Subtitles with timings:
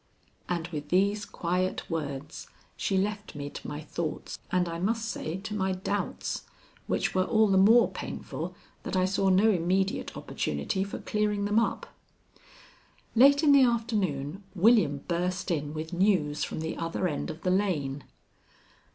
[0.49, 5.37] And with these quiet words she left me to my thoughts, and I must say
[5.37, 6.45] to my doubts,
[6.87, 11.59] which were all the more painful that I saw no immediate opportunity for clearing them
[11.59, 11.85] up.
[13.15, 17.51] Late in the afternoon William burst in with news from the other end of the
[17.51, 18.03] lane.